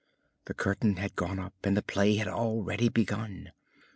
[0.45, 3.51] The curtain had gone up and the play had already begun.